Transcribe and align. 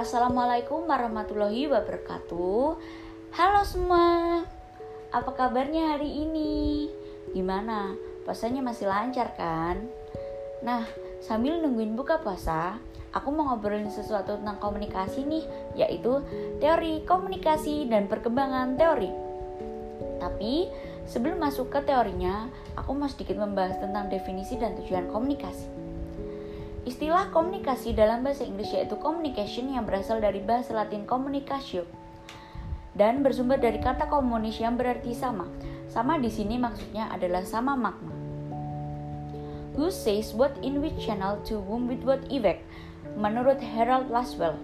Assalamualaikum 0.00 0.88
warahmatullahi 0.88 1.68
wabarakatuh 1.68 2.64
Halo 3.36 3.60
semua 3.68 4.40
Apa 5.12 5.28
kabarnya 5.36 5.92
hari 5.92 6.24
ini? 6.24 6.88
Gimana? 7.36 7.92
Puasanya 8.24 8.64
masih 8.64 8.88
lancar 8.88 9.36
kan? 9.36 9.76
Nah, 10.64 10.88
sambil 11.20 11.60
nungguin 11.60 12.00
buka 12.00 12.16
puasa 12.16 12.80
Aku 13.12 13.28
mau 13.28 13.52
ngobrolin 13.52 13.92
sesuatu 13.92 14.40
tentang 14.40 14.56
komunikasi 14.56 15.28
nih 15.28 15.44
Yaitu 15.84 16.24
teori 16.64 17.04
komunikasi 17.04 17.84
dan 17.92 18.08
perkembangan 18.08 18.80
teori 18.80 19.12
Tapi 20.16 20.72
sebelum 21.04 21.44
masuk 21.44 21.68
ke 21.68 21.84
teorinya 21.84 22.48
Aku 22.72 22.96
mau 22.96 23.04
sedikit 23.04 23.36
membahas 23.36 23.76
tentang 23.76 24.08
definisi 24.08 24.56
dan 24.56 24.72
tujuan 24.80 25.12
komunikasi 25.12 25.89
Istilah 26.88 27.28
komunikasi 27.28 27.92
dalam 27.92 28.24
bahasa 28.24 28.48
Inggris 28.48 28.72
yaitu 28.72 28.96
communication 28.96 29.68
yang 29.68 29.84
berasal 29.84 30.16
dari 30.16 30.40
bahasa 30.40 30.72
Latin 30.72 31.04
communicatio 31.04 31.84
dan 32.96 33.20
bersumber 33.20 33.60
dari 33.60 33.78
kata 33.78 34.08
komunis 34.08 34.56
yang 34.56 34.80
berarti 34.80 35.12
sama. 35.12 35.44
Sama 35.92 36.16
di 36.16 36.32
sini 36.32 36.56
maksudnya 36.56 37.10
adalah 37.12 37.44
sama 37.44 37.76
makna. 37.76 38.14
Who 39.76 39.92
says 39.92 40.32
what 40.32 40.56
in 40.64 40.80
which 40.80 40.96
channel 40.98 41.38
to 41.48 41.60
whom 41.62 41.86
with 41.86 42.02
what 42.02 42.24
effect? 42.32 42.64
Menurut 43.16 43.60
Harold 43.60 44.08
Laswell. 44.08 44.56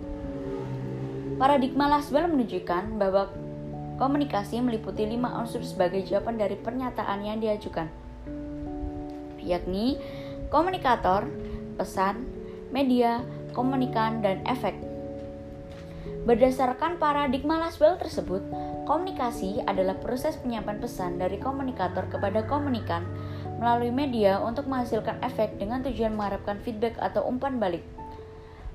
Paradigma 1.37 1.89
Laswell 1.89 2.33
menunjukkan 2.33 2.97
bahwa 2.97 3.29
komunikasi 4.01 4.61
meliputi 4.61 5.05
lima 5.05 5.37
unsur 5.37 5.61
sebagai 5.65 6.05
jawaban 6.05 6.37
dari 6.37 6.57
pernyataan 6.57 7.25
yang 7.25 7.41
diajukan, 7.41 7.89
yakni 9.41 9.97
komunikator, 10.53 11.29
pesan, 11.77 12.25
media, 12.75 13.23
komunikan, 13.53 14.25
dan 14.25 14.43
efek. 14.49 14.75
Berdasarkan 16.27 16.99
paradigma 16.99 17.55
Laswell 17.55 17.95
tersebut, 18.03 18.43
komunikasi 18.83 19.63
adalah 19.63 19.95
proses 20.03 20.35
penyampaian 20.43 20.83
pesan 20.83 21.23
dari 21.23 21.39
komunikator 21.39 22.11
kepada 22.11 22.43
komunikan 22.51 23.07
melalui 23.63 23.95
media 23.95 24.43
untuk 24.43 24.67
menghasilkan 24.67 25.23
efek 25.23 25.55
dengan 25.55 25.87
tujuan 25.87 26.19
mengharapkan 26.19 26.59
feedback 26.67 26.99
atau 26.99 27.23
umpan 27.31 27.63
balik. 27.63 27.87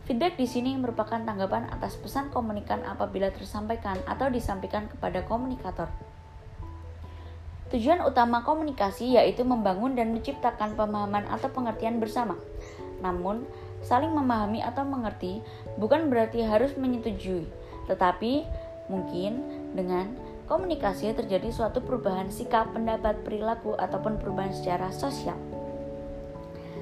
Feedback 0.07 0.39
di 0.39 0.47
sini 0.47 0.79
merupakan 0.79 1.19
tanggapan 1.21 1.67
atas 1.75 1.99
pesan 1.99 2.31
komunikan 2.31 2.87
apabila 2.87 3.29
tersampaikan 3.35 3.99
atau 4.07 4.31
disampaikan 4.31 4.87
kepada 4.87 5.21
komunikator. 5.27 5.91
Tujuan 7.71 8.03
utama 8.03 8.47
komunikasi 8.47 9.15
yaitu 9.15 9.47
membangun 9.47 9.95
dan 9.95 10.11
menciptakan 10.11 10.75
pemahaman 10.75 11.23
atau 11.27 11.47
pengertian 11.51 11.99
bersama 12.03 12.35
namun, 13.01 13.43
saling 13.81 14.13
memahami 14.13 14.61
atau 14.61 14.85
mengerti 14.85 15.41
bukan 15.81 16.07
berarti 16.07 16.45
harus 16.45 16.77
menyetujui, 16.77 17.49
tetapi 17.89 18.45
mungkin 18.87 19.41
dengan 19.73 20.13
komunikasi 20.45 21.15
terjadi 21.15 21.49
suatu 21.49 21.81
perubahan 21.81 22.29
sikap, 22.29 22.75
pendapat, 22.75 23.23
perilaku, 23.25 23.73
ataupun 23.79 24.19
perubahan 24.19 24.53
secara 24.53 24.91
sosial. 24.93 25.37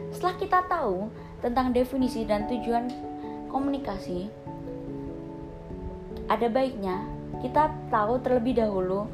Setelah 0.10 0.36
kita 0.42 0.60
tahu 0.66 1.08
tentang 1.40 1.72
definisi 1.72 2.26
dan 2.26 2.50
tujuan 2.50 2.90
komunikasi, 3.54 4.28
ada 6.30 6.50
baiknya 6.50 7.02
kita 7.46 7.72
tahu 7.94 8.20
terlebih 8.26 8.58
dahulu 8.58 9.06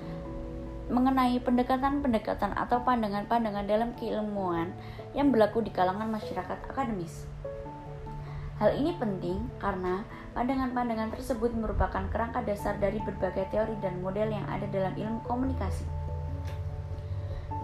mengenai 0.86 1.41
pendekatan-pendekatan 1.41 2.53
atau 2.53 2.86
pandangan-pandangan 2.86 3.66
dalam 3.66 3.97
keilmuan 3.97 4.69
yang 5.17 5.33
berlaku 5.33 5.66
di 5.66 5.73
kalangan 5.73 6.05
masyarakat 6.09 6.58
akademis. 6.69 7.25
Hal 8.55 8.72
ini 8.78 8.95
penting 8.95 9.52
karena 9.59 10.08
pandangan-pandangan 10.31 11.11
tersebut 11.11 11.52
merupakan 11.58 12.08
kerangka 12.08 12.40
dasar 12.45 12.79
dari 12.79 13.03
berbagai 13.03 13.51
teori 13.51 13.75
dan 13.84 14.00
model 14.00 14.31
yang 14.31 14.47
ada 14.47 14.63
dalam 14.72 14.95
ilmu 14.95 15.19
komunikasi. 15.28 15.84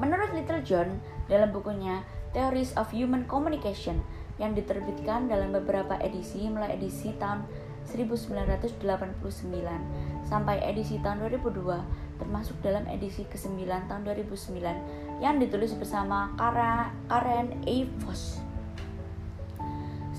Menurut 0.02 0.34
Little 0.34 0.66
John, 0.66 1.00
dalam 1.30 1.54
bukunya 1.54 2.04
Theories 2.34 2.74
of 2.76 2.90
Human 2.92 3.24
Communication 3.30 4.02
yang 4.42 4.58
diterbitkan 4.58 5.30
dalam 5.30 5.54
beberapa 5.54 5.96
edisi 6.02 6.50
mulai 6.50 6.74
edisi 6.76 7.14
tahun 7.22 7.46
1989 7.88 8.82
sampai 10.26 10.58
edisi 10.66 10.98
tahun 11.00 11.30
2002 11.30 12.11
termasuk 12.22 12.54
dalam 12.62 12.86
edisi 12.86 13.26
ke-9 13.26 13.66
tahun 13.90 14.06
2009 14.06 15.26
yang 15.26 15.42
ditulis 15.42 15.74
bersama 15.74 16.30
Karen 16.38 17.50
A. 17.66 17.76
Voss. 18.06 18.38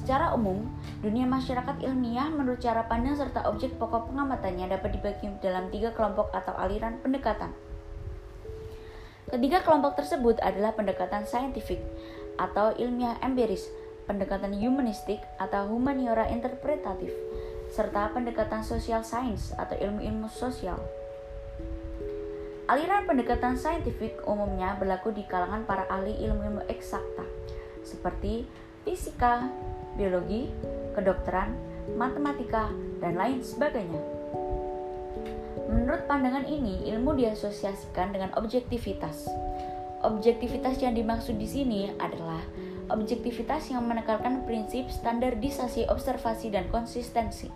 Secara 0.02 0.34
umum, 0.34 0.66
dunia 0.98 1.30
masyarakat 1.30 1.78
ilmiah 1.86 2.26
menurut 2.26 2.58
cara 2.58 2.82
pandang 2.90 3.14
serta 3.14 3.46
objek 3.46 3.78
pokok 3.78 4.10
pengamatannya 4.10 4.66
dapat 4.66 4.98
dibagi 4.98 5.30
dalam 5.38 5.70
tiga 5.70 5.94
kelompok 5.94 6.34
atau 6.34 6.50
aliran 6.58 6.98
pendekatan. 6.98 7.54
Ketiga 9.30 9.62
kelompok 9.62 9.94
tersebut 9.94 10.42
adalah 10.42 10.74
pendekatan 10.74 11.22
saintifik 11.22 11.78
atau 12.34 12.74
ilmiah 12.74 13.14
empiris, 13.22 13.70
pendekatan 14.10 14.58
humanistik 14.58 15.22
atau 15.38 15.70
humaniora 15.70 16.26
interpretatif, 16.34 17.14
serta 17.70 18.10
pendekatan 18.10 18.66
sosial 18.66 19.06
sains 19.06 19.54
atau 19.54 19.78
ilmu-ilmu 19.78 20.26
sosial. 20.26 20.82
Aliran 22.72 23.04
pendekatan 23.04 23.52
saintifik 23.52 24.24
umumnya 24.24 24.72
berlaku 24.80 25.12
di 25.12 25.28
kalangan 25.28 25.68
para 25.68 25.84
ahli 25.92 26.16
ilmu-ilmu 26.24 26.64
eksakta, 26.72 27.20
seperti 27.84 28.48
fisika, 28.80 29.44
biologi, 29.92 30.48
kedokteran, 30.96 31.52
matematika, 32.00 32.72
dan 32.96 33.20
lain 33.20 33.44
sebagainya. 33.44 34.00
Menurut 35.68 36.08
pandangan 36.08 36.48
ini, 36.48 36.88
ilmu 36.96 37.12
diasosiasikan 37.12 38.16
dengan 38.16 38.32
objektivitas. 38.40 39.28
Objektivitas 40.00 40.80
yang 40.80 40.96
dimaksud 40.96 41.36
di 41.36 41.44
sini 41.44 41.92
adalah 42.00 42.40
objektivitas 42.88 43.68
yang 43.68 43.84
menekankan 43.84 44.48
prinsip 44.48 44.88
standarisasi 44.88 45.92
observasi 45.92 46.48
dan 46.48 46.72
konsistensi. 46.72 47.52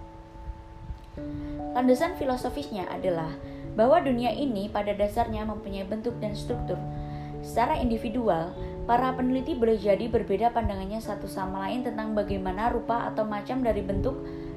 Landasan 1.73 2.21
filosofisnya 2.21 2.85
adalah 2.93 3.33
bahwa 3.77 4.01
dunia 4.01 4.33
ini 4.33 4.73
pada 4.73 4.97
dasarnya 4.97 5.45
mempunyai 5.45 5.85
bentuk 5.85 6.17
dan 6.19 6.33
struktur. 6.33 6.81
Secara 7.45 7.79
individual, 7.79 8.57
para 8.89 9.13
peneliti 9.13 9.53
boleh 9.53 9.77
jadi 9.77 10.09
berbeda 10.09 10.51
pandangannya 10.51 10.99
satu 10.99 11.29
sama 11.29 11.69
lain 11.69 11.85
tentang 11.85 12.17
bagaimana 12.17 12.73
rupa 12.73 13.07
atau 13.07 13.23
macam 13.29 13.61
dari 13.61 13.85
bentuk 13.85 14.17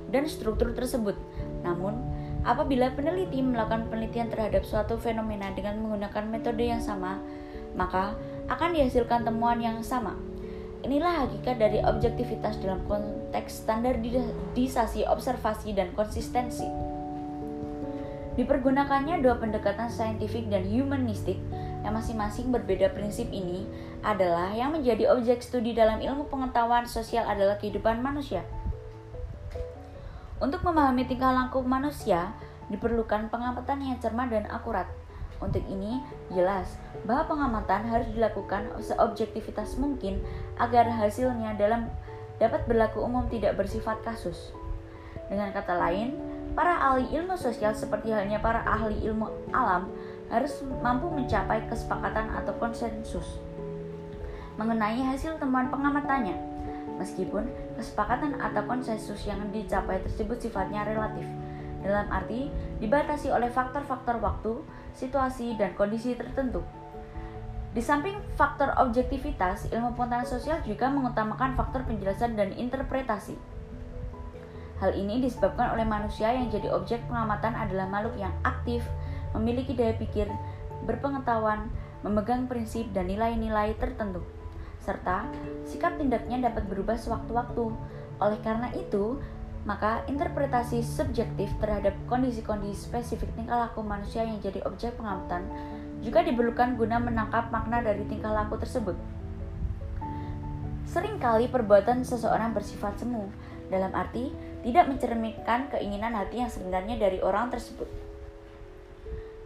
dan 0.09 0.25
struktur 0.25 0.73
tersebut. 0.73 1.13
Namun, 1.61 1.99
apabila 2.47 2.95
peneliti 2.95 3.43
melakukan 3.43 3.91
penelitian 3.91 4.31
terhadap 4.31 4.63
suatu 4.65 4.95
fenomena 4.95 5.51
dengan 5.53 5.77
menggunakan 5.83 6.25
metode 6.31 6.65
yang 6.65 6.81
sama, 6.81 7.19
maka 7.75 8.15
akan 8.49 8.73
dihasilkan 8.73 9.27
temuan 9.27 9.61
yang 9.61 9.83
sama. 9.85 10.17
Inilah 10.79 11.27
hakikat 11.27 11.59
dari 11.59 11.83
objektivitas 11.83 12.55
dalam 12.63 12.79
konteks 12.87 13.67
standarisasi 13.67 15.03
observasi 15.05 15.75
dan 15.75 15.91
konsistensi. 15.91 16.65
Dipergunakannya 18.39 19.19
dua 19.19 19.35
pendekatan 19.35 19.91
saintifik 19.91 20.47
dan 20.47 20.63
humanistik 20.63 21.35
yang 21.83 21.91
masing-masing 21.91 22.55
berbeda 22.55 22.87
prinsip 22.95 23.27
ini 23.35 23.67
adalah 23.99 24.55
yang 24.55 24.71
menjadi 24.71 25.11
objek 25.11 25.43
studi 25.43 25.75
dalam 25.75 25.99
ilmu 25.99 26.31
pengetahuan 26.31 26.87
sosial 26.87 27.27
adalah 27.27 27.59
kehidupan 27.59 27.99
manusia. 27.99 28.47
Untuk 30.39 30.63
memahami 30.63 31.03
tingkah 31.03 31.35
laku 31.35 31.59
manusia, 31.67 32.31
diperlukan 32.71 33.27
pengamatan 33.27 33.83
yang 33.83 33.99
cermat 33.99 34.31
dan 34.31 34.47
akurat. 34.47 34.87
Untuk 35.43 35.67
ini, 35.67 35.99
jelas 36.31 36.79
bahwa 37.03 37.35
pengamatan 37.35 37.91
harus 37.91 38.07
dilakukan 38.15 38.71
seobjektivitas 38.79 39.75
mungkin 39.75 40.23
agar 40.55 40.87
hasilnya 40.87 41.59
dalam 41.59 41.91
dapat 42.39 42.63
berlaku 42.71 43.03
umum 43.03 43.27
tidak 43.27 43.59
bersifat 43.59 43.99
kasus. 43.99 44.55
Dengan 45.27 45.51
kata 45.51 45.75
lain, 45.75 46.28
Para 46.57 46.91
ahli 46.91 47.07
ilmu 47.13 47.37
sosial 47.37 47.71
seperti 47.77 48.09
halnya 48.11 48.41
para 48.41 48.65
ahli 48.65 48.97
ilmu 49.05 49.29
alam 49.53 49.89
harus 50.29 50.61
mampu 50.81 51.09
mencapai 51.09 51.65
kesepakatan 51.69 52.29
atau 52.37 52.53
konsensus 52.57 53.41
mengenai 54.59 54.99
hasil 54.99 55.39
temuan 55.39 55.71
pengamatannya. 55.71 56.35
Meskipun 56.99 57.47
kesepakatan 57.79 58.35
atau 58.43 58.59
konsensus 58.67 59.23
yang 59.23 59.39
dicapai 59.55 60.03
tersebut 60.03 60.35
sifatnya 60.35 60.83
relatif, 60.83 61.23
dalam 61.79 62.11
arti 62.11 62.51
dibatasi 62.83 63.31
oleh 63.31 63.47
faktor-faktor 63.47 64.19
waktu, 64.19 64.59
situasi, 64.91 65.55
dan 65.55 65.71
kondisi 65.79 66.11
tertentu. 66.11 66.59
Di 67.71 67.79
samping 67.79 68.19
faktor 68.35 68.75
objektivitas, 68.75 69.71
ilmu 69.71 69.95
pengetahuan 69.95 70.27
sosial 70.27 70.59
juga 70.67 70.91
mengutamakan 70.91 71.55
faktor 71.55 71.87
penjelasan 71.87 72.35
dan 72.35 72.51
interpretasi. 72.51 73.39
Hal 74.79 74.95
ini 74.95 75.19
disebabkan 75.19 75.75
oleh 75.75 75.83
manusia 75.83 76.31
yang 76.31 76.47
jadi 76.47 76.71
objek 76.71 77.03
pengamatan 77.11 77.51
adalah 77.51 77.87
makhluk 77.91 78.15
yang 78.15 78.31
aktif, 78.47 78.83
memiliki 79.35 79.75
daya 79.75 79.91
pikir, 79.99 80.31
berpengetahuan, 80.87 81.67
memegang 81.99 82.47
prinsip 82.47 82.87
dan 82.95 83.11
nilai-nilai 83.11 83.75
tertentu, 83.75 84.23
serta 84.79 85.27
sikap 85.67 85.99
tindaknya 85.99 86.47
dapat 86.47 86.63
berubah 86.71 86.95
sewaktu-waktu. 86.95 87.75
Oleh 88.23 88.39
karena 88.39 88.71
itu, 88.71 89.19
maka 89.67 90.07
interpretasi 90.07 90.79
subjektif 90.79 91.51
terhadap 91.59 91.91
kondisi-kondisi 92.07 92.87
spesifik 92.87 93.27
tingkah 93.35 93.67
laku 93.67 93.83
manusia 93.83 94.23
yang 94.23 94.39
jadi 94.39 94.63
objek 94.63 94.95
pengamatan 94.95 95.43
juga 95.99 96.23
diperlukan 96.23 96.79
guna 96.79 96.95
menangkap 96.95 97.51
makna 97.51 97.83
dari 97.83 98.07
tingkah 98.07 98.31
laku 98.31 98.55
tersebut. 98.55 98.95
Seringkali 100.87 101.51
perbuatan 101.51 102.01
seseorang 102.01 102.55
bersifat 102.55 102.97
semu, 102.97 103.27
dalam 103.69 103.93
arti 103.95 104.33
tidak 104.65 104.89
mencerminkan 104.91 105.71
keinginan 105.71 106.13
hati 106.17 106.43
yang 106.43 106.51
sebenarnya 106.51 106.99
dari 106.99 107.23
orang 107.23 107.47
tersebut. 107.53 107.87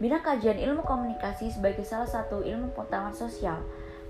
Bidang 0.01 0.25
kajian 0.25 0.59
ilmu 0.59 0.83
komunikasi 0.83 1.53
sebagai 1.53 1.85
salah 1.85 2.09
satu 2.09 2.43
ilmu 2.43 2.73
pengetahuan 2.75 3.13
sosial 3.13 3.61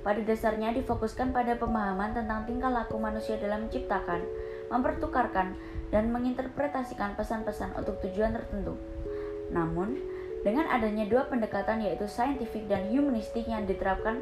pada 0.04 0.20
dasarnya 0.20 0.76
difokuskan 0.76 1.32
pada 1.32 1.56
pemahaman 1.56 2.12
tentang 2.12 2.44
tingkah 2.44 2.68
laku 2.68 3.00
manusia 3.00 3.40
dalam 3.40 3.68
menciptakan, 3.68 4.20
mempertukarkan, 4.68 5.56
dan 5.96 6.12
menginterpretasikan 6.12 7.16
pesan-pesan 7.16 7.72
untuk 7.80 8.04
tujuan 8.04 8.36
tertentu. 8.36 8.76
Namun, 9.54 9.96
dengan 10.44 10.68
adanya 10.68 11.08
dua 11.08 11.32
pendekatan 11.32 11.80
yaitu 11.88 12.04
saintifik 12.04 12.68
dan 12.68 12.92
humanistik 12.92 13.48
yang 13.48 13.64
diterapkan, 13.64 14.20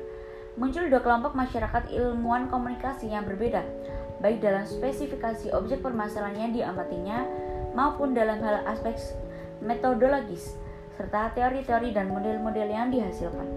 muncul 0.53 0.85
dua 0.85 1.01
kelompok 1.01 1.33
masyarakat 1.33 1.89
ilmuwan 1.89 2.45
komunikasi 2.53 3.09
yang 3.09 3.25
berbeda, 3.25 3.65
baik 4.19 4.43
dalam 4.43 4.67
spesifikasi 4.67 5.55
objek 5.55 5.79
permasalahan 5.79 6.49
yang 6.49 6.51
diamatinya 6.51 7.23
maupun 7.71 8.11
dalam 8.11 8.43
hal 8.43 8.67
aspek 8.67 8.99
metodologis, 9.63 10.59
serta 10.99 11.31
teori-teori 11.37 11.95
dan 11.95 12.11
model-model 12.11 12.67
yang 12.67 12.91
dihasilkan. 12.91 13.47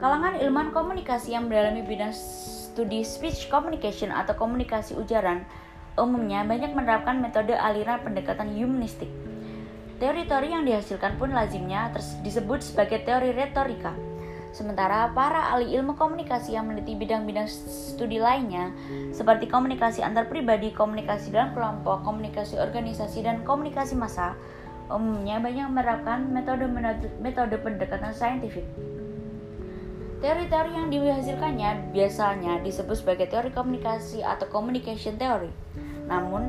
Kalangan 0.00 0.40
ilmuwan 0.42 0.74
komunikasi 0.74 1.36
yang 1.36 1.46
mendalami 1.46 1.86
bidang 1.86 2.10
studi 2.10 3.06
speech 3.06 3.46
communication 3.52 4.10
atau 4.10 4.34
komunikasi 4.34 4.98
ujaran 4.98 5.46
umumnya 5.94 6.42
banyak 6.42 6.72
menerapkan 6.72 7.20
metode 7.20 7.52
aliran 7.52 8.00
pendekatan 8.00 8.50
humanistik. 8.56 9.12
Teori-teori 10.02 10.50
yang 10.50 10.66
dihasilkan 10.66 11.14
pun 11.20 11.30
lazimnya 11.30 11.92
disebut 12.26 12.64
sebagai 12.64 13.06
teori 13.06 13.30
retorika. 13.30 13.94
Sementara 14.52 15.08
para 15.16 15.56
ahli 15.56 15.72
ilmu 15.80 15.96
komunikasi 15.96 16.52
yang 16.52 16.68
meneliti 16.68 16.92
bidang-bidang 16.92 17.48
studi 17.48 18.20
lainnya 18.20 18.68
seperti 19.08 19.48
komunikasi 19.48 20.04
antar 20.04 20.28
pribadi, 20.28 20.68
komunikasi 20.76 21.32
dalam 21.32 21.56
kelompok, 21.56 22.04
komunikasi 22.04 22.60
organisasi, 22.60 23.24
dan 23.24 23.40
komunikasi 23.48 23.96
massa 23.96 24.36
umumnya 24.92 25.40
banyak 25.40 25.72
menerapkan 25.72 26.28
metode-metode 26.28 27.56
pendekatan 27.64 28.12
saintifik. 28.12 28.68
Teori-teori 30.20 30.70
yang 30.70 30.86
dihasilkannya 30.92 31.90
biasanya 31.90 32.62
disebut 32.62 33.00
sebagai 33.00 33.26
teori 33.26 33.50
komunikasi 33.50 34.22
atau 34.22 34.46
communication 34.52 35.18
theory. 35.18 35.50
Namun, 36.06 36.46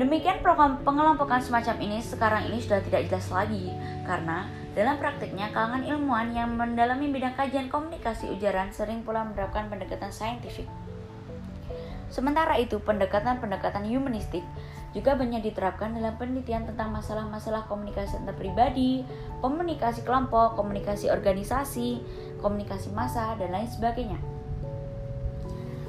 demikian 0.00 0.40
pengelompokan 0.86 1.44
semacam 1.44 1.76
ini 1.82 2.00
sekarang 2.00 2.48
ini 2.48 2.62
sudah 2.62 2.80
tidak 2.80 3.10
jelas 3.10 3.28
lagi 3.28 3.68
karena 4.08 4.48
dalam 4.70 5.02
praktiknya 5.02 5.50
kalangan 5.50 5.82
ilmuwan 5.82 6.30
yang 6.30 6.54
mendalami 6.54 7.10
bidang 7.10 7.34
kajian 7.34 7.66
komunikasi 7.66 8.30
ujaran 8.30 8.70
sering 8.70 9.02
pula 9.02 9.26
menerapkan 9.26 9.66
pendekatan 9.66 10.14
saintifik. 10.14 10.70
Sementara 12.10 12.58
itu, 12.58 12.82
pendekatan-pendekatan 12.82 13.86
humanistik 13.86 14.42
juga 14.90 15.14
banyak 15.14 15.46
diterapkan 15.46 15.94
dalam 15.94 16.18
penelitian 16.18 16.66
tentang 16.66 16.90
masalah-masalah 16.90 17.70
komunikasi 17.70 18.18
antar 18.18 18.34
pribadi, 18.34 19.06
komunikasi 19.38 20.02
kelompok, 20.02 20.58
komunikasi 20.58 21.06
organisasi, 21.06 22.02
komunikasi 22.42 22.90
massa, 22.90 23.38
dan 23.38 23.54
lain 23.54 23.70
sebagainya. 23.70 24.18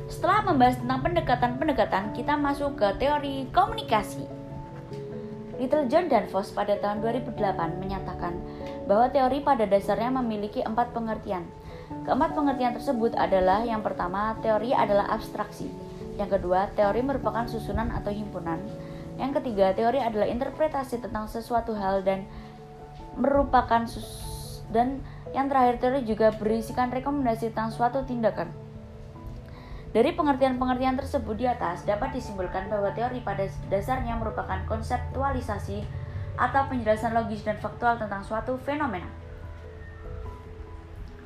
Setelah 0.05 0.45
membahas 0.45 0.77
tentang 0.77 1.01
pendekatan-pendekatan, 1.01 2.13
kita 2.13 2.37
masuk 2.37 2.77
ke 2.77 2.87
teori 3.01 3.49
komunikasi. 3.49 4.41
Little 5.57 5.89
John 5.89 6.05
Danfoss 6.05 6.53
pada 6.53 6.77
tahun 6.77 7.01
2008 7.01 7.81
menyatakan 7.81 8.20
bahwa 8.85 9.09
teori 9.09 9.43
pada 9.43 9.67
dasarnya 9.69 10.09
memiliki 10.21 10.61
empat 10.65 10.93
pengertian. 10.95 11.45
Keempat 12.07 12.33
pengertian 12.33 12.73
tersebut 12.73 13.13
adalah 13.19 13.61
yang 13.67 13.83
pertama, 13.83 14.33
teori 14.39 14.71
adalah 14.71 15.11
abstraksi. 15.11 15.67
Yang 16.15 16.39
kedua, 16.39 16.71
teori 16.73 17.01
merupakan 17.03 17.45
susunan 17.45 17.91
atau 17.91 18.09
himpunan. 18.09 18.61
Yang 19.19 19.41
ketiga, 19.41 19.75
teori 19.75 19.99
adalah 19.99 20.25
interpretasi 20.25 21.03
tentang 21.03 21.27
sesuatu 21.27 21.75
hal 21.75 22.01
dan 22.01 22.25
merupakan 23.19 23.83
sus 23.85 24.31
dan 24.71 25.03
yang 25.35 25.51
terakhir 25.51 25.83
teori 25.83 26.07
juga 26.07 26.31
berisikan 26.31 26.87
rekomendasi 26.89 27.51
tentang 27.51 27.75
suatu 27.75 28.07
tindakan. 28.07 28.47
Dari 29.91 30.15
pengertian-pengertian 30.15 30.95
tersebut 30.95 31.35
di 31.35 31.43
atas 31.43 31.83
dapat 31.83 32.15
disimpulkan 32.15 32.71
bahwa 32.71 32.95
teori 32.95 33.19
pada 33.19 33.43
dasarnya 33.67 34.15
merupakan 34.15 34.63
konseptualisasi 34.63 35.83
atau 36.39 36.67
penjelasan 36.67 37.15
logis 37.15 37.43
dan 37.43 37.57
faktual 37.59 37.99
tentang 37.99 38.23
suatu 38.23 38.59
fenomena. 38.61 39.07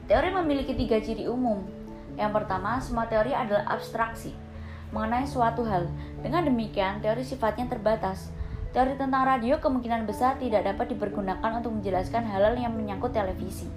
Teori 0.06 0.30
memiliki 0.30 0.78
tiga 0.78 1.02
ciri 1.02 1.26
umum. 1.26 1.66
Yang 2.14 2.32
pertama, 2.42 2.78
semua 2.78 3.10
teori 3.10 3.34
adalah 3.34 3.66
abstraksi 3.74 4.46
mengenai 4.94 5.26
suatu 5.26 5.66
hal. 5.66 5.90
Dengan 6.22 6.46
demikian, 6.46 7.02
teori 7.02 7.26
sifatnya 7.26 7.68
terbatas. 7.68 8.30
Teori 8.72 9.00
tentang 9.00 9.24
radio 9.24 9.60
kemungkinan 9.60 10.08
besar 10.08 10.40
tidak 10.40 10.68
dapat 10.68 10.92
dipergunakan 10.96 11.64
untuk 11.64 11.76
menjelaskan 11.80 12.28
hal-hal 12.28 12.56
yang 12.60 12.76
menyangkut 12.76 13.16
televisi. 13.16 13.72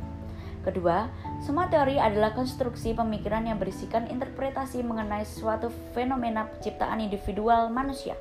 Kedua, 0.67 1.07
semua 1.41 1.71
teori 1.71 1.97
adalah 2.03 2.35
konstruksi 2.35 2.93
pemikiran 2.93 3.47
yang 3.47 3.63
berisikan 3.63 4.11
interpretasi 4.11 4.83
mengenai 4.83 5.23
suatu 5.23 5.71
fenomena 5.95 6.51
penciptaan 6.51 6.99
individual 6.99 7.71
manusia. 7.71 8.19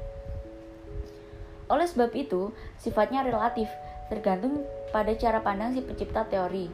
Oleh 1.67 1.87
sebab 1.87 2.15
itu, 2.15 2.55
sifatnya 2.79 3.27
relatif, 3.27 3.67
tergantung 4.07 4.63
pada 4.95 5.11
cara 5.15 5.43
pandang 5.43 5.75
si 5.75 5.83
pencipta 5.83 6.23
teori, 6.27 6.71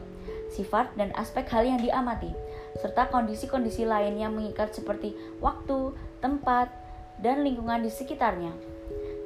sifat 0.54 0.94
dan 0.94 1.10
aspek 1.18 1.46
hal 1.50 1.66
yang 1.66 1.82
diamati 1.82 2.30
serta 2.78 3.06
kondisi-kondisi 3.10 3.86
lain 3.86 4.18
yang 4.18 4.34
mengikat 4.34 4.74
seperti 4.74 5.14
waktu, 5.38 5.94
tempat, 6.18 6.70
dan 7.22 7.46
lingkungan 7.46 7.86
di 7.86 7.90
sekitarnya. 7.90 8.50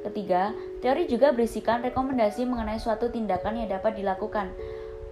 Ketiga, 0.05 0.55
teori 0.79 1.09
juga 1.09 1.35
berisikan 1.35 1.83
rekomendasi 1.83 2.47
mengenai 2.47 2.79
suatu 2.79 3.11
tindakan 3.11 3.59
yang 3.59 3.69
dapat 3.73 3.99
dilakukan. 3.99 4.53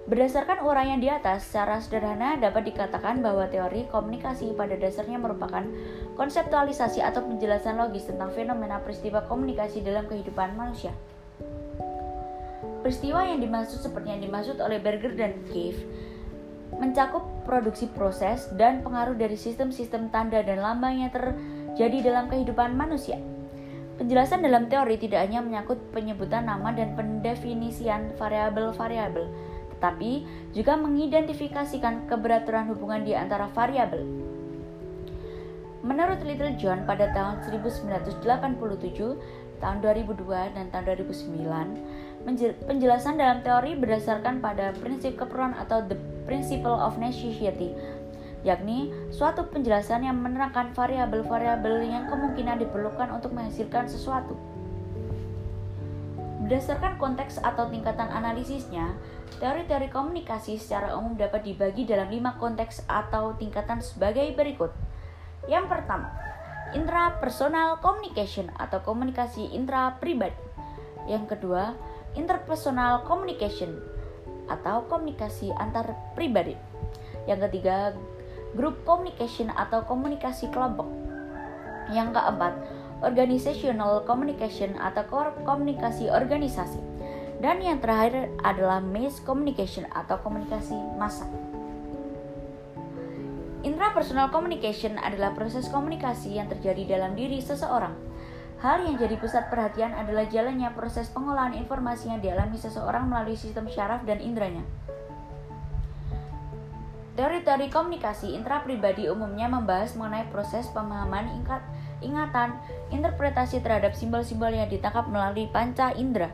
Berdasarkan 0.08 0.64
uraian 0.64 1.04
di 1.04 1.12
atas, 1.12 1.52
secara 1.52 1.84
sederhana 1.84 2.40
dapat 2.40 2.72
dikatakan 2.72 3.20
bahwa 3.20 3.44
teori 3.52 3.92
komunikasi 3.92 4.56
pada 4.56 4.80
dasarnya 4.80 5.20
merupakan 5.20 5.68
konseptualisasi 6.16 7.04
atau 7.04 7.28
penjelasan 7.28 7.76
logis 7.76 8.08
tentang 8.08 8.32
fenomena 8.32 8.80
peristiwa 8.80 9.28
komunikasi 9.28 9.84
dalam 9.84 10.08
kehidupan 10.08 10.56
manusia. 10.56 10.96
Peristiwa 12.88 13.20
yang 13.28 13.44
dimaksud 13.44 13.84
seperti 13.84 14.16
yang 14.16 14.24
dimaksud 14.24 14.64
oleh 14.64 14.80
Berger 14.80 15.12
dan 15.12 15.44
Cave 15.52 15.84
mencakup 16.80 17.28
produksi 17.44 17.92
proses 17.92 18.48
dan 18.56 18.80
pengaruh 18.88 19.16
dari 19.16 19.36
sistem-sistem 19.36 20.08
tanda 20.08 20.40
dan 20.40 20.64
lambang 20.64 21.04
yang 21.04 21.12
terjadi 21.12 22.16
dalam 22.16 22.32
kehidupan 22.32 22.80
manusia. 22.80 23.20
Penjelasan 24.00 24.40
dalam 24.40 24.72
teori 24.72 24.96
tidak 24.96 25.28
hanya 25.28 25.44
menyangkut 25.44 25.84
penyebutan 25.92 26.48
nama 26.48 26.70
dan 26.72 26.94
pendefinisian 26.96 28.14
variabel-variabel, 28.16 29.26
tetapi 29.78 30.26
juga 30.58 30.74
mengidentifikasikan 30.74 32.10
keberaturan 32.10 32.74
hubungan 32.74 33.06
di 33.06 33.14
antara 33.14 33.46
variabel. 33.54 34.02
Menurut 35.86 36.20
Little 36.26 36.58
John 36.58 36.84
pada 36.90 37.14
tahun 37.14 37.46
1987, 37.46 38.26
tahun 39.62 39.78
2002, 39.80 40.58
dan 40.58 40.66
tahun 40.74 40.84
2009, 41.06 42.66
penjelasan 42.68 43.22
dalam 43.22 43.40
teori 43.46 43.78
berdasarkan 43.78 44.42
pada 44.42 44.74
prinsip 44.82 45.16
keperluan 45.16 45.54
atau 45.56 45.86
the 45.86 45.96
principle 46.26 46.76
of 46.76 46.98
necessity, 46.98 47.72
yakni 48.42 48.92
suatu 49.14 49.48
penjelasan 49.48 50.04
yang 50.04 50.18
menerangkan 50.20 50.74
variabel-variabel 50.76 51.86
yang 51.86 52.10
kemungkinan 52.10 52.60
diperlukan 52.60 53.14
untuk 53.14 53.32
menghasilkan 53.32 53.88
sesuatu. 53.88 54.57
Berdasarkan 56.48 56.96
konteks 56.96 57.44
atau 57.44 57.68
tingkatan 57.68 58.08
analisisnya, 58.08 58.96
teori-teori 59.44 59.92
komunikasi 59.92 60.56
secara 60.56 60.96
umum 60.96 61.20
dapat 61.20 61.44
dibagi 61.44 61.84
dalam 61.84 62.08
lima 62.08 62.40
konteks 62.40 62.88
atau 62.88 63.36
tingkatan 63.36 63.84
sebagai 63.84 64.32
berikut. 64.32 64.72
Yang 65.52 65.68
pertama, 65.68 66.08
intrapersonal 66.72 67.84
communication 67.84 68.48
atau 68.56 68.80
komunikasi 68.80 69.52
intra-pribadi. 69.52 70.40
Yang 71.12 71.36
kedua, 71.36 71.76
interpersonal 72.16 73.04
communication 73.04 73.84
atau 74.48 74.88
komunikasi 74.88 75.52
antar 75.52 76.00
pribadi. 76.16 76.56
Yang 77.28 77.52
ketiga, 77.52 77.92
group 78.56 78.88
communication 78.88 79.52
atau 79.52 79.84
komunikasi 79.84 80.48
kelompok. 80.56 80.88
Yang 81.92 82.16
keempat, 82.16 82.56
organizational 83.06 84.02
communication 84.06 84.74
atau 84.78 85.06
komunikasi 85.46 86.10
organisasi. 86.10 86.80
Dan 87.38 87.62
yang 87.62 87.78
terakhir 87.78 88.34
adalah 88.42 88.82
mass 88.82 89.22
communication 89.22 89.86
atau 89.94 90.18
komunikasi 90.26 90.74
massa. 90.98 91.30
Intrapersonal 93.62 94.34
communication 94.34 94.98
adalah 94.98 95.38
proses 95.38 95.70
komunikasi 95.70 96.38
yang 96.42 96.50
terjadi 96.50 96.98
dalam 96.98 97.14
diri 97.14 97.38
seseorang. 97.38 97.94
Hal 98.58 98.90
yang 98.90 98.98
jadi 98.98 99.22
pusat 99.22 99.54
perhatian 99.54 99.94
adalah 99.94 100.26
jalannya 100.26 100.74
proses 100.74 101.14
pengolahan 101.14 101.54
informasi 101.54 102.10
yang 102.10 102.26
dialami 102.26 102.58
seseorang 102.58 103.06
melalui 103.06 103.38
sistem 103.38 103.70
syaraf 103.70 104.02
dan 104.02 104.18
indranya. 104.18 104.66
Teori-teori 107.18 107.70
komunikasi 107.70 108.34
intrapribadi 108.34 109.10
umumnya 109.10 109.46
membahas 109.50 109.94
mengenai 109.98 110.30
proses 110.30 110.70
pemahaman 110.74 111.34
ingkat, 111.38 111.62
ingatan, 112.04 112.58
interpretasi 112.94 113.62
terhadap 113.62 113.98
simbol-simbol 113.98 114.54
yang 114.54 114.70
ditangkap 114.70 115.10
melalui 115.10 115.50
panca 115.50 115.92
indera. 115.98 116.30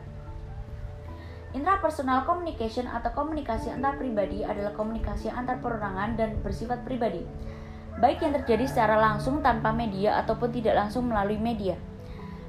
Intrapersonal 1.54 2.26
communication 2.26 2.90
atau 2.90 3.14
komunikasi 3.14 3.70
antar 3.70 3.94
pribadi 3.94 4.42
adalah 4.42 4.74
komunikasi 4.74 5.30
antar 5.30 5.62
perorangan 5.62 6.18
dan 6.18 6.34
bersifat 6.42 6.82
pribadi, 6.82 7.22
baik 8.02 8.26
yang 8.26 8.34
terjadi 8.42 8.66
secara 8.66 8.98
langsung 8.98 9.38
tanpa 9.38 9.70
media 9.70 10.18
ataupun 10.18 10.50
tidak 10.50 10.74
langsung 10.74 11.06
melalui 11.06 11.38
media. 11.38 11.78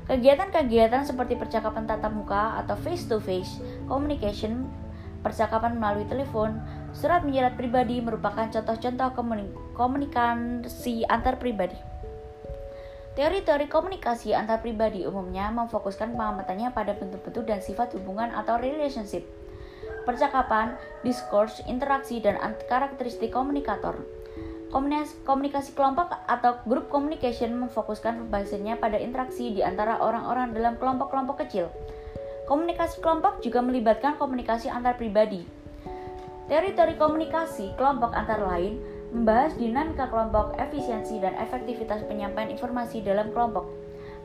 Kegiatan-kegiatan 0.05 1.05
seperti 1.05 1.38
percakapan 1.38 1.86
tatap 1.86 2.13
muka 2.13 2.62
atau 2.62 2.77
face-to-face 2.77 3.62
communication, 3.89 4.69
percakapan 5.25 5.77
melalui 5.77 6.05
telepon, 6.05 6.62
surat 6.93 7.25
menyurat 7.25 7.57
pribadi 7.57 8.01
merupakan 8.01 8.45
contoh-contoh 8.50 9.17
komunikasi 9.74 11.05
antar 11.10 11.41
pribadi. 11.41 11.77
Teori-teori 13.15 13.72
komunikasi 13.72 14.36
antar 14.36 14.60
pribadi 14.60 15.07
umumnya 15.07 15.48
memfokuskan 15.48 16.19
pengamatannya 16.19 16.75
pada 16.75 17.00
bentuk-bentuk 17.00 17.48
dan 17.48 17.63
sifat 17.63 17.95
hubungan 17.95 18.27
atau 18.36 18.60
relationship, 18.60 19.24
percakapan, 20.03 20.75
diskurs, 21.00 21.63
interaksi, 21.63 22.19
dan 22.19 22.36
karakteristik 22.67 23.31
komunikator. 23.31 24.03
Komunikasi, 25.24 25.72
kelompok 25.72 26.12
atau 26.27 26.60
group 26.67 26.91
communication 26.91 27.55
memfokuskan 27.55 28.27
pembahasannya 28.27 28.75
pada 28.75 29.00
interaksi 29.00 29.55
di 29.55 29.63
antara 29.63 29.95
orang-orang 30.03 30.51
dalam 30.51 30.75
kelompok-kelompok 30.75 31.48
kecil. 31.48 31.72
Komunikasi 32.51 33.00
kelompok 33.00 33.39
juga 33.39 33.63
melibatkan 33.63 34.19
komunikasi 34.19 34.67
antar 34.67 35.00
pribadi. 35.00 35.48
Teori-teori 36.51 37.00
komunikasi 37.00 37.79
kelompok 37.79 38.12
antara 38.12 38.43
lain 38.43 38.75
membahas 39.15 39.55
dinamika 39.55 40.12
kelompok, 40.12 40.60
efisiensi 40.60 41.24
dan 41.24 41.31
efektivitas 41.39 42.03
penyampaian 42.03 42.51
informasi 42.51 43.00
dalam 43.00 43.31
kelompok, 43.31 43.63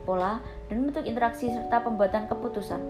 pola 0.03 0.43
dan 0.67 0.83
bentuk 0.83 1.07
interaksi 1.07 1.47
serta 1.47 1.79
pembuatan 1.79 2.27
keputusan. 2.27 2.83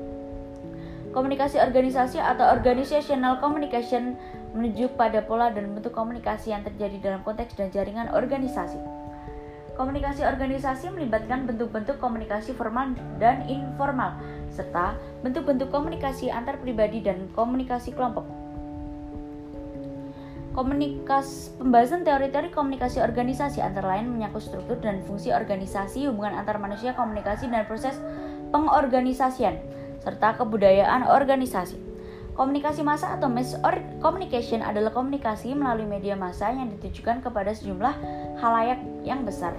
Komunikasi 1.14 1.62
organisasi 1.62 2.18
atau 2.18 2.50
organizational 2.50 3.38
communication 3.38 4.18
menuju 4.58 4.98
pada 4.98 5.22
pola 5.22 5.54
dan 5.54 5.78
bentuk 5.78 5.94
komunikasi 5.94 6.50
yang 6.50 6.66
terjadi 6.66 6.98
dalam 6.98 7.22
konteks 7.22 7.54
dan 7.54 7.70
jaringan 7.70 8.10
organisasi. 8.10 8.82
Komunikasi 9.78 10.26
organisasi 10.26 10.90
melibatkan 10.90 11.46
bentuk-bentuk 11.46 12.02
komunikasi 12.02 12.58
formal 12.58 12.98
dan 13.22 13.46
informal, 13.46 14.18
serta 14.50 14.98
bentuk-bentuk 15.22 15.70
komunikasi 15.70 16.34
antar 16.34 16.58
pribadi 16.58 17.00
dan 17.00 17.30
komunikasi 17.38 17.94
kelompok. 17.94 18.41
Komunikas 20.52 21.56
pembahasan 21.56 22.04
teori-teori 22.04 22.52
komunikasi 22.52 23.00
organisasi 23.00 23.64
antara 23.64 23.96
lain 23.96 24.12
menyangkut 24.12 24.44
struktur 24.44 24.84
dan 24.84 25.00
fungsi 25.08 25.32
organisasi, 25.32 26.12
hubungan 26.12 26.36
antar 26.36 26.60
manusia, 26.60 26.92
komunikasi 26.92 27.48
dan 27.48 27.64
proses 27.64 27.96
pengorganisasian, 28.52 29.56
serta 30.04 30.36
kebudayaan 30.36 31.08
organisasi. 31.08 31.80
Komunikasi 32.36 32.84
massa 32.84 33.16
atau 33.16 33.32
mass 33.32 33.56
communication 34.04 34.60
adalah 34.60 34.92
komunikasi 34.92 35.56
melalui 35.56 35.88
media 35.88 36.20
massa 36.20 36.52
yang 36.52 36.68
ditujukan 36.76 37.24
kepada 37.24 37.56
sejumlah 37.56 37.96
halayak 38.44 38.84
yang 39.08 39.24
besar. 39.24 39.56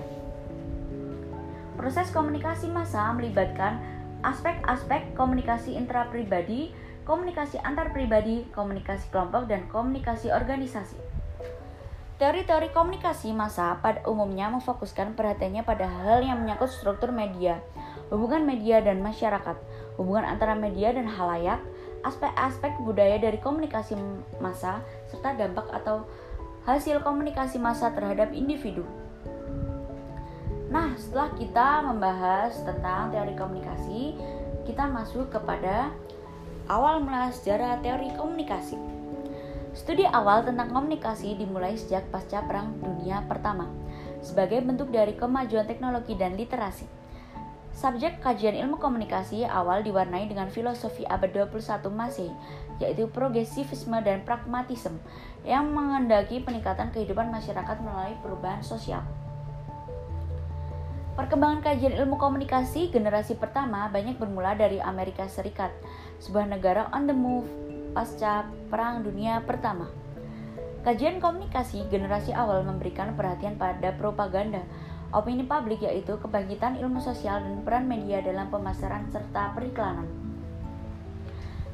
Proses 1.80 2.12
komunikasi 2.12 2.68
massa 2.68 3.08
melibatkan 3.16 3.80
aspek-aspek 4.20 5.16
komunikasi 5.16 5.72
intrapribadi, 5.72 6.68
komunikasi 7.02 7.58
antar 7.62 7.90
pribadi, 7.90 8.46
komunikasi 8.54 9.10
kelompok, 9.10 9.50
dan 9.50 9.66
komunikasi 9.70 10.30
organisasi. 10.30 10.98
Teori-teori 12.22 12.70
komunikasi 12.70 13.34
massa 13.34 13.82
pada 13.82 14.06
umumnya 14.06 14.46
memfokuskan 14.46 15.18
perhatiannya 15.18 15.66
pada 15.66 15.90
hal 15.90 16.22
yang 16.22 16.38
menyangkut 16.38 16.70
struktur 16.70 17.10
media, 17.10 17.58
hubungan 18.14 18.46
media 18.46 18.78
dan 18.78 19.02
masyarakat, 19.02 19.58
hubungan 19.98 20.22
antara 20.22 20.54
media 20.54 20.94
dan 20.94 21.10
halayak, 21.10 21.58
aspek-aspek 22.06 22.78
budaya 22.86 23.18
dari 23.18 23.42
komunikasi 23.42 23.98
massa 24.38 24.82
serta 25.10 25.34
dampak 25.34 25.66
atau 25.74 26.06
hasil 26.62 27.02
komunikasi 27.02 27.58
massa 27.58 27.90
terhadap 27.90 28.30
individu. 28.30 28.86
Nah, 30.70 30.94
setelah 30.94 31.34
kita 31.34 31.68
membahas 31.84 32.54
tentang 32.62 33.10
teori 33.10 33.34
komunikasi, 33.34 34.16
kita 34.62 34.86
masuk 34.88 35.28
kepada 35.28 35.90
awal 36.72 37.04
mula 37.04 37.28
sejarah 37.28 37.84
teori 37.84 38.08
komunikasi. 38.16 38.80
Studi 39.76 40.08
awal 40.08 40.40
tentang 40.40 40.72
komunikasi 40.72 41.36
dimulai 41.36 41.76
sejak 41.76 42.08
pasca 42.08 42.40
Perang 42.48 42.80
Dunia 42.80 43.20
Pertama 43.28 43.68
sebagai 44.24 44.64
bentuk 44.64 44.88
dari 44.88 45.12
kemajuan 45.12 45.68
teknologi 45.68 46.16
dan 46.16 46.32
literasi. 46.32 46.88
Subjek 47.76 48.24
kajian 48.24 48.56
ilmu 48.56 48.80
komunikasi 48.80 49.44
awal 49.44 49.84
diwarnai 49.84 50.28
dengan 50.28 50.48
filosofi 50.48 51.04
abad 51.08 51.32
21 51.32 51.88
Masehi, 51.92 52.32
yaitu 52.80 53.04
progresivisme 53.08 53.96
dan 54.00 54.24
pragmatisme 54.24 54.96
yang 55.44 55.68
mengendaki 55.72 56.40
peningkatan 56.40 56.88
kehidupan 56.92 57.28
masyarakat 57.32 57.76
melalui 57.84 58.16
perubahan 58.24 58.64
sosial. 58.64 59.04
Perkembangan 61.12 61.60
kajian 61.60 61.92
ilmu 61.92 62.16
komunikasi 62.16 62.88
generasi 62.88 63.36
pertama 63.36 63.84
banyak 63.92 64.16
bermula 64.16 64.56
dari 64.56 64.80
Amerika 64.80 65.28
Serikat, 65.28 65.68
sebuah 66.22 66.46
negara 66.46 66.86
on 66.94 67.10
the 67.10 67.16
move 67.16 67.50
pasca 67.98 68.46
Perang 68.70 69.02
Dunia 69.02 69.42
Pertama. 69.42 69.90
Kajian 70.86 71.18
komunikasi 71.18 71.90
generasi 71.90 72.30
awal 72.30 72.62
memberikan 72.62 73.18
perhatian 73.18 73.58
pada 73.58 73.94
propaganda, 73.98 74.62
opini 75.10 75.42
publik 75.42 75.82
yaitu 75.82 76.14
kebangkitan 76.22 76.78
ilmu 76.78 77.02
sosial 77.02 77.42
dan 77.42 77.66
peran 77.66 77.90
media 77.90 78.22
dalam 78.22 78.50
pemasaran 78.54 79.10
serta 79.10 79.50
periklanan. 79.54 80.06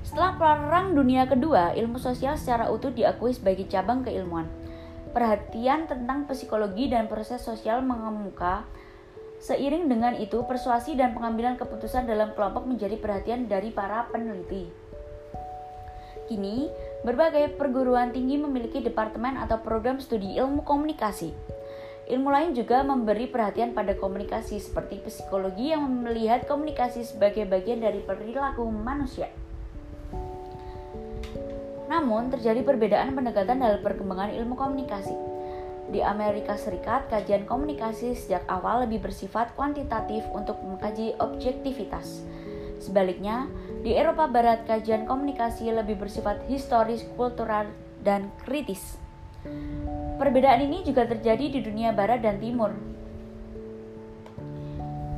Setelah 0.00 0.40
Perang 0.40 0.96
Dunia 0.96 1.28
Kedua, 1.28 1.76
ilmu 1.76 2.00
sosial 2.00 2.40
secara 2.40 2.72
utuh 2.72 2.88
diakui 2.88 3.36
sebagai 3.36 3.68
cabang 3.68 4.00
keilmuan. 4.00 4.48
Perhatian 5.12 5.84
tentang 5.84 6.24
psikologi 6.24 6.88
dan 6.88 7.08
proses 7.12 7.44
sosial 7.44 7.84
mengemuka. 7.84 8.64
Seiring 9.38 9.86
dengan 9.86 10.18
itu, 10.18 10.42
persuasi 10.42 10.98
dan 10.98 11.14
pengambilan 11.14 11.54
keputusan 11.54 12.10
dalam 12.10 12.34
kelompok 12.34 12.66
menjadi 12.66 12.98
perhatian 12.98 13.46
dari 13.46 13.70
para 13.70 14.10
peneliti. 14.10 14.66
Kini, 16.26 16.68
berbagai 17.06 17.54
perguruan 17.56 18.10
tinggi 18.10 18.36
memiliki 18.36 18.82
departemen 18.82 19.38
atau 19.38 19.62
program 19.62 20.02
studi 20.02 20.36
ilmu 20.36 20.66
komunikasi. 20.66 21.32
Ilmu 22.08 22.28
lain 22.28 22.50
juga 22.56 22.82
memberi 22.82 23.30
perhatian 23.30 23.76
pada 23.76 23.94
komunikasi 23.94 24.58
seperti 24.58 25.00
psikologi 25.06 25.70
yang 25.70 25.86
melihat 25.86 26.48
komunikasi 26.48 27.04
sebagai 27.04 27.46
bagian 27.46 27.84
dari 27.84 28.02
perilaku 28.02 28.66
manusia. 28.68 29.30
Namun, 31.88 32.28
terjadi 32.28 32.60
perbedaan 32.66 33.16
pendekatan 33.16 33.60
dalam 33.64 33.80
perkembangan 33.80 34.36
ilmu 34.36 34.56
komunikasi. 34.56 35.37
Di 35.88 36.04
Amerika 36.04 36.52
Serikat, 36.60 37.08
kajian 37.08 37.48
komunikasi 37.48 38.12
sejak 38.12 38.44
awal 38.44 38.84
lebih 38.84 39.08
bersifat 39.08 39.56
kuantitatif 39.56 40.20
untuk 40.36 40.60
mengkaji 40.60 41.16
objektivitas. 41.16 42.28
Sebaliknya, 42.76 43.48
di 43.80 43.96
Eropa 43.96 44.28
Barat, 44.28 44.68
kajian 44.68 45.08
komunikasi 45.08 45.72
lebih 45.72 45.96
bersifat 45.96 46.44
historis, 46.44 47.08
kultural, 47.16 47.72
dan 48.04 48.28
kritis. 48.44 49.00
Perbedaan 50.20 50.60
ini 50.68 50.84
juga 50.84 51.08
terjadi 51.08 51.56
di 51.56 51.60
dunia 51.64 51.96
barat 51.96 52.20
dan 52.20 52.36
timur, 52.36 52.74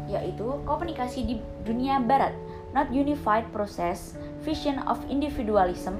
yaitu 0.06 0.60
komunikasi 0.68 1.24
di 1.24 1.34
dunia 1.66 1.98
barat, 1.98 2.36
not 2.76 2.86
unified 2.94 3.48
process, 3.50 4.14
vision 4.46 4.78
of 4.86 5.02
individualism, 5.10 5.98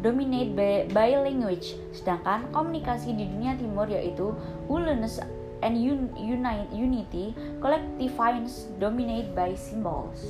dominate 0.00 0.52
by, 0.52 0.88
by 0.92 1.10
language, 1.16 1.76
sedangkan 1.92 2.48
komunikasi 2.52 3.12
di 3.16 3.24
dunia 3.28 3.56
timur 3.56 3.88
yaitu 3.88 4.32
wholeness 4.68 5.20
and 5.64 5.76
un, 5.76 6.12
unite, 6.16 6.68
unity, 6.72 7.32
collectivize, 7.62 8.68
dominate 8.76 9.32
by 9.32 9.56
symbols. 9.56 10.20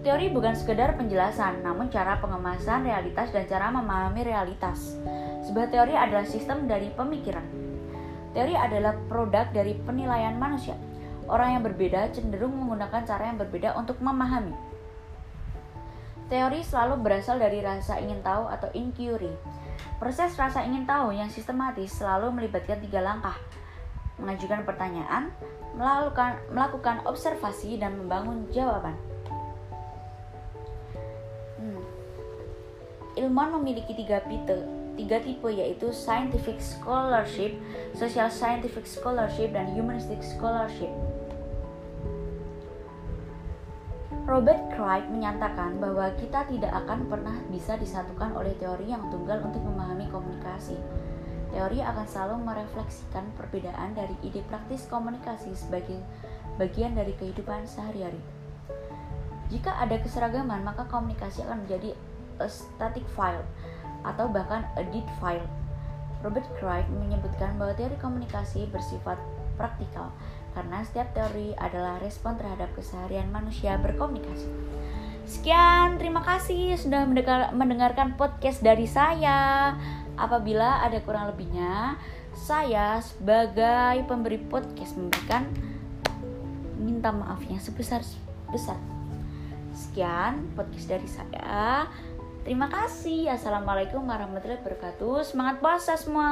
Teori 0.00 0.32
bukan 0.32 0.56
sekedar 0.56 0.96
penjelasan, 0.96 1.60
namun 1.60 1.92
cara 1.92 2.16
pengemasan 2.24 2.88
realitas 2.88 3.28
dan 3.36 3.44
cara 3.44 3.68
memahami 3.68 4.24
realitas. 4.24 4.96
Sebuah 5.44 5.68
teori 5.68 5.92
adalah 5.92 6.24
sistem 6.24 6.64
dari 6.64 6.88
pemikiran. 6.88 7.44
Teori 8.32 8.56
adalah 8.56 8.96
produk 9.12 9.52
dari 9.52 9.76
penilaian 9.76 10.40
manusia. 10.40 10.72
Orang 11.28 11.52
yang 11.52 11.62
berbeda 11.62 12.08
cenderung 12.16 12.56
menggunakan 12.56 13.04
cara 13.04 13.28
yang 13.28 13.36
berbeda 13.36 13.76
untuk 13.76 14.00
memahami. 14.00 14.69
Teori 16.30 16.62
selalu 16.62 17.02
berasal 17.02 17.42
dari 17.42 17.58
rasa 17.58 17.98
ingin 17.98 18.22
tahu 18.22 18.46
atau 18.46 18.70
inquiry. 18.70 19.34
Proses 19.98 20.38
rasa 20.38 20.62
ingin 20.62 20.86
tahu 20.86 21.10
yang 21.10 21.26
sistematis 21.26 21.90
selalu 21.98 22.30
melibatkan 22.30 22.78
tiga 22.78 23.02
langkah. 23.02 23.34
mengajukan 24.20 24.68
pertanyaan, 24.68 25.32
melakukan, 25.72 26.44
melakukan 26.52 27.00
observasi, 27.08 27.80
dan 27.80 27.96
membangun 27.96 28.44
jawaban. 28.52 28.92
Hmm. 31.56 31.80
Ilmuwan 33.16 33.56
memiliki 33.56 33.96
tiga 33.96 34.20
tipe, 34.28 34.60
tiga 35.00 35.24
tipe 35.24 35.48
yaitu 35.48 35.88
scientific 35.88 36.60
scholarship, 36.60 37.56
social 37.96 38.28
scientific 38.28 38.84
scholarship, 38.84 39.56
dan 39.56 39.72
humanistic 39.72 40.20
scholarship. 40.20 40.92
Robert 44.30 44.62
Craig 44.78 45.10
menyatakan 45.10 45.82
bahwa 45.82 46.06
kita 46.14 46.46
tidak 46.46 46.70
akan 46.70 47.10
pernah 47.10 47.34
bisa 47.50 47.74
disatukan 47.74 48.30
oleh 48.38 48.54
teori 48.62 48.86
yang 48.86 49.10
tunggal 49.10 49.42
untuk 49.42 49.58
memahami 49.58 50.06
komunikasi. 50.06 50.78
Teori 51.50 51.82
akan 51.82 52.06
selalu 52.06 52.38
merefleksikan 52.46 53.26
perbedaan 53.34 53.90
dari 53.90 54.14
ide 54.22 54.46
praktis 54.46 54.86
komunikasi 54.86 55.50
sebagai 55.58 55.98
bagian 56.62 56.94
dari 56.94 57.10
kehidupan 57.18 57.66
sehari-hari. 57.66 58.22
Jika 59.50 59.74
ada 59.82 59.98
keseragaman, 59.98 60.62
maka 60.62 60.86
komunikasi 60.86 61.42
akan 61.42 61.66
menjadi 61.66 61.98
a 62.38 62.46
static 62.46 63.02
file 63.18 63.42
atau 64.06 64.30
bahkan 64.30 64.62
a 64.78 64.86
dead 64.94 65.10
file. 65.18 65.42
Robert 66.22 66.46
Craig 66.62 66.86
menyebutkan 66.86 67.58
bahwa 67.58 67.74
teori 67.74 67.98
komunikasi 67.98 68.70
bersifat 68.70 69.18
praktikal 69.58 70.14
karena 70.52 70.82
setiap 70.82 71.14
teori 71.14 71.54
adalah 71.56 72.02
respon 72.02 72.34
terhadap 72.36 72.70
keseharian 72.74 73.30
manusia 73.30 73.78
berkomunikasi. 73.78 74.50
Sekian, 75.30 76.00
terima 76.02 76.26
kasih 76.26 76.74
sudah 76.74 77.06
mendengarkan 77.54 78.18
podcast 78.18 78.58
dari 78.64 78.90
saya. 78.90 79.78
Apabila 80.18 80.82
ada 80.82 80.98
kurang 81.06 81.30
lebihnya, 81.30 81.94
saya 82.34 82.98
sebagai 82.98 84.02
pemberi 84.10 84.42
podcast 84.42 84.98
memberikan 84.98 85.46
minta 86.80 87.14
maafnya 87.14 87.62
sebesar 87.62 88.02
besar. 88.50 88.76
Sekian 89.70 90.50
podcast 90.58 90.88
dari 90.90 91.08
saya. 91.08 91.86
Terima 92.42 92.66
kasih. 92.72 93.30
Assalamualaikum 93.30 94.02
warahmatullahi 94.02 94.58
wabarakatuh. 94.64 95.22
Semangat 95.22 95.62
puasa 95.62 95.94
semua. 95.94 96.28